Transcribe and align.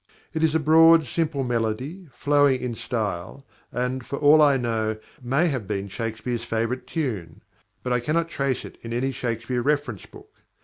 It 0.33 0.43
is 0.43 0.55
a 0.55 0.59
broad, 0.59 1.05
simple 1.05 1.43
melody, 1.43 2.07
flowing 2.11 2.59
in 2.59 2.73
style, 2.73 3.45
and, 3.71 4.03
for 4.03 4.15
all 4.17 4.41
I 4.41 4.57
know, 4.57 4.97
may 5.21 5.47
have 5.49 5.67
been 5.67 5.89
Shakespeare's 5.89 6.43
favourite 6.43 6.87
tune; 6.87 7.43
but 7.83 7.93
I 7.93 7.99
cannot 7.99 8.27
trace 8.27 8.65
it 8.65 8.79
in 8.81 8.93
any 8.93 9.11
Shakespeare 9.11 9.61
reference 9.61 10.07
book. 10.07 10.41